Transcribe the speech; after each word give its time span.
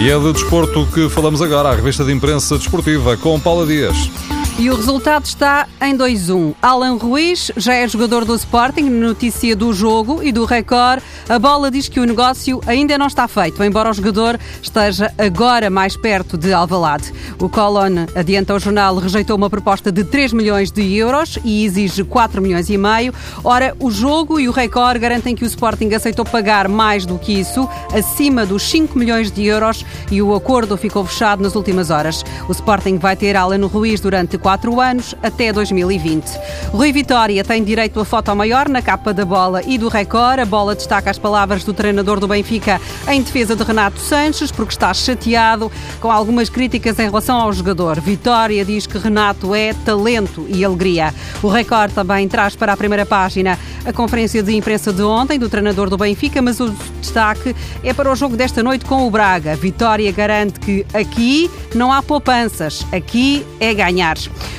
E 0.00 0.08
é 0.08 0.18
de 0.18 0.32
desporto 0.32 0.86
que 0.86 1.10
falamos 1.10 1.42
agora, 1.42 1.68
a 1.68 1.74
revista 1.74 2.02
de 2.02 2.10
imprensa 2.10 2.56
desportiva, 2.56 3.18
com 3.18 3.38
Paula 3.38 3.66
Dias. 3.66 4.10
E 4.60 4.68
o 4.68 4.76
resultado 4.76 5.24
está 5.24 5.66
em 5.80 5.96
2-1. 5.96 6.54
Alan 6.60 6.98
Ruiz 6.98 7.50
já 7.56 7.72
é 7.72 7.88
jogador 7.88 8.26
do 8.26 8.34
Sporting, 8.34 8.90
notícia 8.90 9.56
do 9.56 9.72
jogo 9.72 10.22
e 10.22 10.30
do 10.30 10.44
Record. 10.44 11.02
A 11.26 11.38
bola 11.38 11.70
diz 11.70 11.88
que 11.88 11.98
o 11.98 12.04
negócio 12.04 12.60
ainda 12.66 12.98
não 12.98 13.06
está 13.06 13.26
feito, 13.26 13.64
embora 13.64 13.88
o 13.88 13.94
jogador 13.94 14.38
esteja 14.60 15.10
agora 15.16 15.70
mais 15.70 15.96
perto 15.96 16.36
de 16.36 16.52
Alvalade. 16.52 17.10
O 17.40 17.48
Colon, 17.48 18.04
adianta 18.14 18.52
ao 18.52 18.60
jornal, 18.60 18.96
rejeitou 18.96 19.34
uma 19.34 19.48
proposta 19.48 19.90
de 19.90 20.04
3 20.04 20.34
milhões 20.34 20.70
de 20.70 20.94
euros 20.94 21.38
e 21.42 21.64
exige 21.64 22.04
4 22.04 22.42
milhões 22.42 22.68
e 22.68 22.76
meio. 22.76 23.14
Ora, 23.42 23.74
o 23.80 23.90
jogo 23.90 24.38
e 24.38 24.46
o 24.46 24.52
Record 24.52 25.00
garantem 25.00 25.34
que 25.34 25.42
o 25.42 25.46
Sporting 25.46 25.94
aceitou 25.94 26.26
pagar 26.26 26.68
mais 26.68 27.06
do 27.06 27.18
que 27.18 27.32
isso, 27.32 27.66
acima 27.94 28.44
dos 28.44 28.64
5 28.64 28.98
milhões 28.98 29.30
de 29.30 29.42
euros, 29.46 29.86
e 30.10 30.20
o 30.20 30.34
acordo 30.34 30.76
ficou 30.76 31.02
fechado 31.06 31.42
nas 31.42 31.54
últimas 31.54 31.88
horas. 31.88 32.22
O 32.46 32.52
Sporting 32.52 32.98
vai 32.98 33.16
ter 33.16 33.36
Alan 33.36 33.66
Ruiz 33.66 34.00
durante 34.00 34.36
4 34.36 34.49
quatro 34.50 34.80
anos 34.80 35.14
até 35.22 35.52
2020. 35.52 36.24
Rui 36.72 36.90
Vitória 36.90 37.44
tem 37.44 37.62
direito 37.62 38.00
a 38.00 38.04
foto 38.04 38.34
maior 38.34 38.68
na 38.68 38.82
capa 38.82 39.14
da 39.14 39.24
bola 39.24 39.62
e 39.64 39.78
do 39.78 39.88
Record. 39.88 40.40
A 40.40 40.44
bola 40.44 40.74
destaca 40.74 41.08
as 41.08 41.18
palavras 41.18 41.62
do 41.62 41.72
treinador 41.72 42.18
do 42.18 42.26
Benfica 42.26 42.80
em 43.06 43.22
defesa 43.22 43.54
de 43.54 43.62
Renato 43.62 44.00
Sanches, 44.00 44.50
porque 44.50 44.72
está 44.72 44.92
chateado 44.92 45.70
com 46.00 46.10
algumas 46.10 46.48
críticas 46.48 46.98
em 46.98 47.04
relação 47.04 47.36
ao 47.36 47.52
jogador. 47.52 48.00
Vitória 48.00 48.64
diz 48.64 48.88
que 48.88 48.98
Renato 48.98 49.54
é 49.54 49.72
talento 49.72 50.44
e 50.48 50.64
alegria. 50.64 51.14
O 51.44 51.46
Record 51.46 51.92
também 51.92 52.26
traz 52.26 52.56
para 52.56 52.72
a 52.72 52.76
primeira 52.76 53.06
página 53.06 53.56
a 53.84 53.92
conferência 53.92 54.42
de 54.42 54.54
imprensa 54.54 54.92
de 54.92 55.02
ontem 55.02 55.38
do 55.38 55.48
treinador 55.48 55.88
do 55.88 55.96
Benfica, 55.96 56.40
mas 56.42 56.60
o 56.60 56.70
destaque 57.00 57.54
é 57.82 57.92
para 57.92 58.10
o 58.10 58.14
jogo 58.14 58.36
desta 58.36 58.62
noite 58.62 58.84
com 58.84 59.06
o 59.06 59.10
Braga. 59.10 59.56
Vitória 59.56 60.10
garante 60.12 60.60
que 60.60 60.86
aqui 60.92 61.50
não 61.74 61.92
há 61.92 62.02
poupanças, 62.02 62.86
aqui 62.92 63.44
é 63.58 63.72
ganhar. 63.74 64.16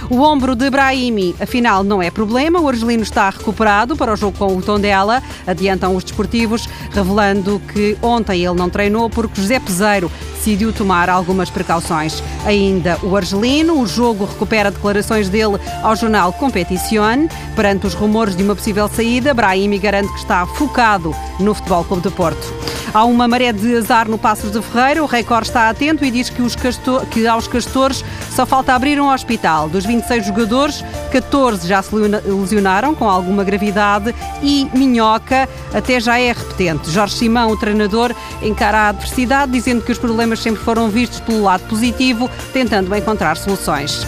O 0.10 0.22
ombro 0.22 0.56
de 0.56 0.70
Brahimi, 0.70 1.36
afinal, 1.40 1.84
não 1.84 2.02
é 2.02 2.12
problema. 2.12 2.60
O 2.60 2.68
argelino 2.68 3.04
está 3.04 3.30
recuperado 3.30 3.96
para 3.96 4.14
o 4.14 4.16
jogo 4.16 4.38
com 4.38 4.58
o 4.58 4.62
Tondela, 4.62 5.24
adiantam 5.48 5.96
os 5.96 6.04
desportivos, 6.04 6.68
revelando 6.92 7.62
que 7.74 7.98
ontem 8.02 8.44
ele 8.44 8.56
não 8.56 8.70
treinou 8.70 9.10
porque 9.10 9.40
José 9.40 9.60
Peseiro 9.60 10.12
decidiu 10.42 10.74
tomar 10.74 11.08
algumas 11.08 11.52
precauções. 11.52 12.24
Ainda 12.46 12.98
o 13.04 13.16
argelino, 13.16 13.80
o 13.80 13.86
jogo 13.86 14.26
recupera 14.26 14.72
declarações 14.72 15.30
dele 15.30 15.60
ao 15.84 15.96
jornal 15.96 16.34
Competizione. 16.34 17.30
Perante 17.56 17.86
os 17.86 17.94
rumores 17.94 18.36
de 18.36 18.42
uma 18.42 18.56
possível 18.56 18.88
saída, 18.88 19.36
Brahimi 19.36 19.78
garante 19.78 20.12
que 20.12 20.20
está 20.20 20.46
focado 20.48 21.14
no 21.40 21.54
Futebol 21.54 21.84
Clube 21.84 22.10
de 22.10 22.16
Porto. 22.16 22.81
Há 22.94 23.06
uma 23.06 23.26
maré 23.26 23.54
de 23.54 23.78
azar 23.78 24.10
no 24.10 24.18
Passos 24.18 24.52
de 24.52 24.62
Ferreira. 24.62 25.02
O 25.02 25.06
Record 25.06 25.46
está 25.46 25.70
atento 25.70 26.04
e 26.04 26.12
diz 26.12 26.30
que, 26.30 26.42
os 26.42 26.58
castor, 26.58 27.06
que 27.06 27.26
aos 27.26 27.48
castores 27.48 28.04
só 28.36 28.46
falta 28.46 28.74
abrir 28.74 29.00
um 29.00 29.10
hospital. 29.10 29.70
Dos 29.70 29.86
26 29.86 30.26
jogadores, 30.26 30.84
14 31.10 31.66
já 31.66 31.82
se 31.82 31.96
lesionaram 31.96 32.94
com 32.94 33.10
alguma 33.10 33.46
gravidade 33.46 34.14
e 34.44 34.70
Minhoca 34.74 35.48
até 35.74 36.02
já 36.02 36.20
é 36.20 36.34
repetente. 36.34 36.92
Jorge 36.92 37.16
Simão, 37.16 37.52
o 37.52 37.58
treinador, 37.58 38.14
encara 38.42 38.80
a 38.80 38.90
adversidade, 38.90 39.54
dizendo 39.54 39.82
que 39.84 39.92
os 39.94 39.98
problemas 39.98 40.40
sempre 40.42 40.62
foram 40.62 40.90
vistos 40.90 41.22
pelo 41.22 41.44
lado 41.44 41.64
positivo, 41.70 42.30
tentando 42.52 42.94
encontrar 42.94 43.38
soluções. 43.38 44.06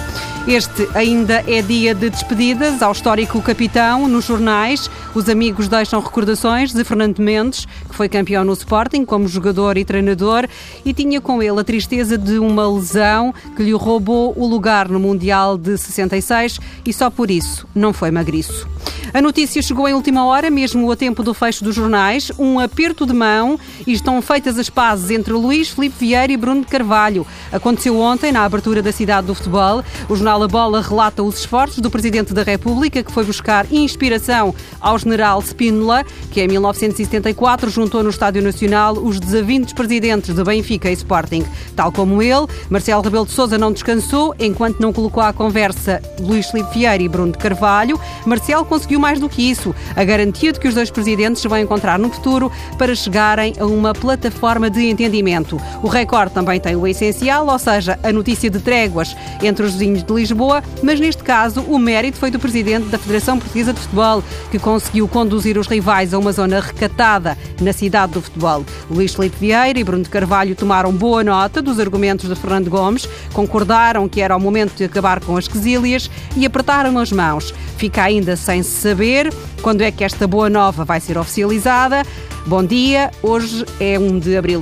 Este 0.47 0.89
ainda 0.93 1.41
é 1.47 1.61
dia 1.61 1.95
de 1.95 2.09
despedidas 2.09 2.81
ao 2.81 2.91
histórico 2.91 3.41
capitão 3.41 4.09
nos 4.09 4.25
jornais. 4.25 4.91
Os 5.15 5.29
amigos 5.29 5.69
deixam 5.69 6.01
recordações 6.01 6.73
de 6.73 6.83
Fernando 6.83 7.19
Mendes, 7.19 7.65
que 7.87 7.95
foi 7.95 8.09
campeão 8.09 8.43
no 8.43 8.51
Sporting 8.51 9.05
como 9.05 9.25
jogador 9.25 9.77
e 9.77 9.85
treinador 9.85 10.45
e 10.83 10.93
tinha 10.93 11.21
com 11.21 11.41
ele 11.41 11.61
a 11.61 11.63
tristeza 11.63 12.17
de 12.17 12.39
uma 12.39 12.67
lesão 12.67 13.33
que 13.55 13.63
lhe 13.63 13.71
roubou 13.71 14.33
o 14.37 14.45
lugar 14.45 14.89
no 14.89 14.99
Mundial 14.99 15.57
de 15.57 15.77
66 15.77 16.59
e 16.85 16.91
só 16.91 17.09
por 17.09 17.31
isso 17.31 17.65
não 17.73 17.93
foi 17.93 18.11
magriço. 18.11 18.67
A 19.11 19.21
notícia 19.21 19.61
chegou 19.61 19.87
em 19.87 19.93
última 19.93 20.25
hora, 20.25 20.49
mesmo 20.49 20.89
a 20.91 20.95
tempo 20.95 21.23
do 21.23 21.33
fecho 21.33 21.63
dos 21.63 21.75
jornais, 21.75 22.31
um 22.37 22.59
aperto 22.59 23.05
de 23.05 23.13
mão 23.13 23.59
e 23.85 23.91
estão 23.91 24.21
feitas 24.21 24.57
as 24.57 24.69
pazes 24.69 25.11
entre 25.11 25.33
Luís 25.33 25.69
Filipe 25.69 25.95
Vieira 25.99 26.31
e 26.31 26.37
Bruno 26.37 26.61
de 26.61 26.67
Carvalho. 26.67 27.27
Aconteceu 27.51 27.99
ontem, 27.99 28.31
na 28.31 28.43
abertura 28.43 28.81
da 28.81 28.91
cidade 28.91 29.27
do 29.27 29.35
futebol. 29.35 29.83
O 30.07 30.15
jornal 30.15 30.41
A 30.41 30.47
Bola 30.47 30.81
relata 30.81 31.21
os 31.21 31.39
esforços 31.39 31.79
do 31.79 31.91
Presidente 31.91 32.33
da 32.33 32.43
República, 32.43 33.03
que 33.03 33.11
foi 33.11 33.23
buscar 33.23 33.71
inspiração 33.71 34.55
ao 34.79 34.97
general 34.97 35.41
Spínola, 35.41 36.03
que 36.31 36.41
em 36.41 36.47
1974 36.47 37.69
juntou 37.69 38.03
no 38.03 38.09
Estádio 38.09 38.41
Nacional 38.41 38.93
os 38.93 39.19
desavindos 39.19 39.73
presidentes 39.73 40.33
de 40.33 40.43
Benfica 40.43 40.89
e 40.89 40.93
Sporting. 40.93 41.45
Tal 41.75 41.91
como 41.91 42.21
ele, 42.21 42.47
Marcelo 42.69 43.01
Rebelo 43.01 43.25
de 43.25 43.31
Sousa 43.31 43.57
não 43.57 43.71
descansou 43.71 44.33
enquanto 44.39 44.79
não 44.79 44.93
colocou 44.93 45.21
à 45.21 45.33
conversa 45.33 46.01
Luís 46.19 46.47
Filipe 46.49 46.73
Vieira 46.73 47.03
e 47.03 47.07
Bruno 47.07 47.31
de 47.31 47.37
Carvalho. 47.37 47.99
Marcelo 48.25 48.65
conseguiu 48.65 48.92
mais 48.99 49.19
do 49.19 49.29
que 49.29 49.49
isso, 49.49 49.73
a 49.95 50.03
garantia 50.03 50.51
de 50.51 50.59
que 50.59 50.67
os 50.67 50.75
dois 50.75 50.89
presidentes 50.91 51.41
se 51.41 51.47
vão 51.47 51.59
encontrar 51.59 51.99
no 51.99 52.09
futuro 52.09 52.51
para 52.77 52.95
chegarem 52.95 53.53
a 53.59 53.65
uma 53.65 53.93
plataforma 53.93 54.69
de 54.69 54.89
entendimento. 54.89 55.59
O 55.81 55.87
Record 55.87 56.31
também 56.31 56.59
tem 56.59 56.75
o 56.75 56.87
essencial, 56.87 57.47
ou 57.47 57.59
seja, 57.59 57.99
a 58.03 58.11
notícia 58.11 58.49
de 58.49 58.59
tréguas 58.59 59.15
entre 59.41 59.65
os 59.65 59.73
vizinhos 59.73 60.03
de 60.03 60.13
Lisboa, 60.13 60.63
mas 60.81 60.99
neste 60.99 61.23
caso 61.23 61.61
o 61.61 61.77
mérito 61.77 62.17
foi 62.17 62.31
do 62.31 62.39
presidente 62.39 62.87
da 62.87 62.97
Federação 62.97 63.37
Portuguesa 63.37 63.73
de 63.73 63.79
Futebol, 63.79 64.23
que 64.51 64.59
conseguiu 64.59 65.07
conduzir 65.07 65.57
os 65.57 65.67
rivais 65.67 66.13
a 66.13 66.19
uma 66.19 66.31
zona 66.31 66.59
recatada 66.59 67.37
na 67.61 67.73
cidade 67.73 68.13
do 68.13 68.21
futebol. 68.21 68.65
Luís 68.89 69.13
Felipe 69.13 69.37
Vieira 69.39 69.79
e 69.79 69.83
Bruno 69.83 70.07
Carvalho 70.07 70.55
tomaram 70.55 70.91
boa 70.91 71.23
nota 71.23 71.61
dos 71.61 71.79
argumentos 71.79 72.29
de 72.29 72.35
Fernando 72.35 72.69
Gomes, 72.69 73.07
concordaram 73.33 74.07
que 74.07 74.21
era 74.21 74.35
o 74.35 74.39
momento 74.39 74.75
de 74.75 74.83
acabar 74.83 75.19
com 75.19 75.37
as 75.37 75.47
quesílias 75.47 76.09
e 76.35 76.45
apertaram 76.45 76.97
as 76.97 77.11
mãos. 77.11 77.53
Fica 77.77 78.03
ainda 78.03 78.35
sem 78.35 78.63
saber 78.83 79.33
quando 79.61 79.81
é 79.81 79.91
que 79.91 80.03
esta 80.03 80.27
boa 80.27 80.49
nova 80.49 80.83
vai 80.83 80.99
ser 80.99 81.17
oficializada. 81.17 82.03
Bom 82.45 82.65
dia, 82.65 83.11
hoje 83.21 83.65
é 83.79 83.97
1 83.97 84.19
de 84.19 84.35
abril. 84.35 84.61